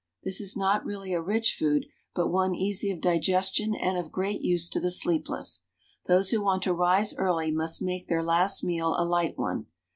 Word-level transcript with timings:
This 0.23 0.41
is 0.41 0.57
not 0.57 0.83
really 0.83 1.13
a 1.13 1.21
rich 1.21 1.55
food, 1.59 1.85
but 2.15 2.29
one 2.31 2.55
easy 2.55 2.89
of 2.89 3.01
digestion 3.01 3.75
and 3.75 3.99
of 3.99 4.11
great 4.11 4.41
use 4.41 4.67
to 4.69 4.79
the 4.79 4.89
sleepless. 4.89 5.61
Those 6.07 6.31
who 6.31 6.41
want 6.41 6.63
to 6.63 6.73
rise 6.73 7.13
early 7.15 7.51
must 7.51 7.83
make 7.83 8.07
their 8.07 8.23
last 8.23 8.63
meal 8.63 8.95
a 8.97 9.05
light 9.05 9.37
one. 9.37 9.67